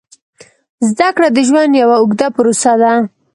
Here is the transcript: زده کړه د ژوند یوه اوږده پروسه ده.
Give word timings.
زده 0.89 1.07
کړه 1.15 1.27
د 1.33 1.37
ژوند 1.47 1.71
یوه 1.81 1.95
اوږده 1.99 2.27
پروسه 2.35 2.73
ده. 2.81 2.93